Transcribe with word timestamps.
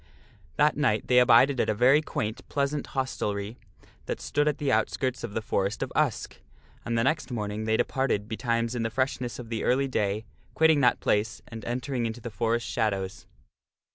That 0.55 0.75
night 0.75 1.05
they 1.05 1.19
abided 1.19 1.59
at 1.59 1.69
a 1.69 1.75
very 1.75 2.01
quaint, 2.01 2.41
pleasant 2.49 2.87
hostelry 2.97 3.59
that 4.07 4.19
stood 4.19 4.47
at 4.47 4.57
the 4.57 4.71
outskirts 4.71 5.23
of 5.23 5.35
the 5.35 5.43
Forest 5.43 5.83
of 5.83 5.91
Usk, 5.95 6.41
and 6.83 6.97
the 6.97 7.03
next 7.03 7.29
morning 7.29 7.65
they 7.65 7.77
departed 7.77 8.27
betimes 8.27 8.73
in 8.73 8.81
the 8.81 8.89
freshness 8.89 9.37
of 9.37 9.49
the 9.49 9.63
early 9.63 9.87
day, 9.87 10.25
quitting 10.55 10.81
that 10.81 11.01
place 11.01 11.43
and 11.47 11.63
entering 11.65 12.07
into 12.07 12.19
the 12.19 12.31
forest 12.31 12.65
shadows. 12.65 13.27